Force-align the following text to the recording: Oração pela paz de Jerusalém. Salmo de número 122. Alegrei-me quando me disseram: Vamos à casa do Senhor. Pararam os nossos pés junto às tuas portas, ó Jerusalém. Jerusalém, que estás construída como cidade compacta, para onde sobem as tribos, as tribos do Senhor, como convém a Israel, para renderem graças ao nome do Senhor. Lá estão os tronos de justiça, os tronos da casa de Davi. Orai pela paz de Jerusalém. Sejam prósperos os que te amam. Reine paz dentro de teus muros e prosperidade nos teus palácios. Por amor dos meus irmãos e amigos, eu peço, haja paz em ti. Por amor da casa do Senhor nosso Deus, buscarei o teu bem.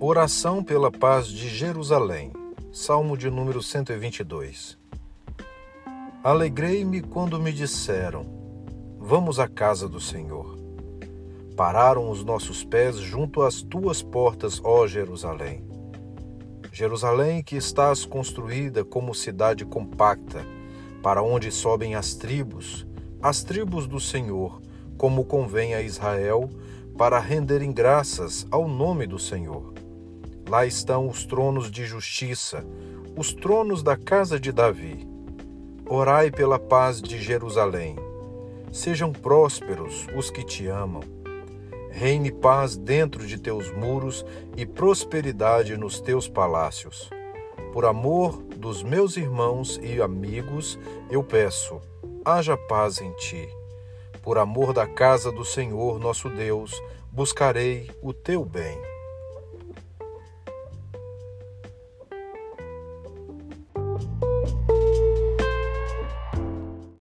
Oração 0.00 0.62
pela 0.62 0.90
paz 0.90 1.28
de 1.28 1.48
Jerusalém. 1.48 2.32
Salmo 2.72 3.16
de 3.16 3.30
número 3.30 3.62
122. 3.62 4.76
Alegrei-me 6.22 7.00
quando 7.00 7.38
me 7.38 7.52
disseram: 7.52 8.26
Vamos 8.98 9.38
à 9.38 9.46
casa 9.46 9.88
do 9.88 10.00
Senhor. 10.00 10.58
Pararam 11.56 12.10
os 12.10 12.24
nossos 12.24 12.64
pés 12.64 12.96
junto 12.96 13.42
às 13.42 13.62
tuas 13.62 14.02
portas, 14.02 14.60
ó 14.64 14.84
Jerusalém. 14.84 15.64
Jerusalém, 16.72 17.40
que 17.40 17.56
estás 17.56 18.04
construída 18.04 18.84
como 18.84 19.14
cidade 19.14 19.64
compacta, 19.64 20.44
para 21.04 21.22
onde 21.22 21.52
sobem 21.52 21.94
as 21.94 22.14
tribos, 22.14 22.84
as 23.22 23.44
tribos 23.44 23.86
do 23.86 24.00
Senhor, 24.00 24.60
como 24.98 25.24
convém 25.24 25.72
a 25.72 25.80
Israel, 25.80 26.50
para 26.98 27.20
renderem 27.20 27.72
graças 27.72 28.44
ao 28.50 28.66
nome 28.66 29.06
do 29.06 29.20
Senhor. 29.20 29.83
Lá 30.48 30.66
estão 30.66 31.08
os 31.08 31.24
tronos 31.24 31.70
de 31.70 31.86
justiça, 31.86 32.64
os 33.16 33.32
tronos 33.32 33.82
da 33.82 33.96
casa 33.96 34.38
de 34.38 34.52
Davi. 34.52 35.08
Orai 35.86 36.30
pela 36.30 36.58
paz 36.58 37.00
de 37.00 37.20
Jerusalém. 37.20 37.96
Sejam 38.70 39.12
prósperos 39.12 40.06
os 40.14 40.30
que 40.30 40.44
te 40.44 40.66
amam. 40.66 41.02
Reine 41.90 42.30
paz 42.30 42.76
dentro 42.76 43.26
de 43.26 43.38
teus 43.38 43.70
muros 43.72 44.24
e 44.56 44.66
prosperidade 44.66 45.76
nos 45.76 46.00
teus 46.00 46.28
palácios. 46.28 47.08
Por 47.72 47.84
amor 47.84 48.42
dos 48.56 48.82
meus 48.82 49.16
irmãos 49.16 49.80
e 49.82 50.00
amigos, 50.02 50.78
eu 51.10 51.22
peço, 51.22 51.80
haja 52.24 52.56
paz 52.56 53.00
em 53.00 53.12
ti. 53.12 53.48
Por 54.22 54.38
amor 54.38 54.72
da 54.72 54.86
casa 54.86 55.30
do 55.32 55.44
Senhor 55.44 55.98
nosso 55.98 56.28
Deus, 56.28 56.82
buscarei 57.12 57.90
o 58.02 58.12
teu 58.12 58.44
bem. 58.44 58.93